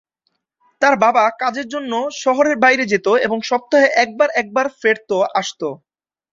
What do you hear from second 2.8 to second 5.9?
যেত এবং সপ্তাহে একবার একবার ফেরত আসতো।